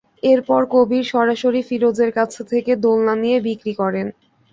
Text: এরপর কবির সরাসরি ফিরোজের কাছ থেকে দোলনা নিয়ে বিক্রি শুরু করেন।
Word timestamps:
এরপর 0.23 0.61
কবির 0.73 1.03
সরাসরি 1.11 1.61
ফিরোজের 1.69 2.11
কাছ 2.17 2.31
থেকে 2.51 2.71
দোলনা 2.83 3.13
নিয়ে 3.23 3.37
বিক্রি 3.47 3.71
শুরু 3.71 3.81
করেন। 3.81 4.07